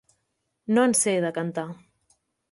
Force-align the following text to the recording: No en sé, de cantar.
No 0.77 0.85
en 0.89 0.95
sé, 0.99 1.13
de 1.25 1.31
cantar. 1.35 1.65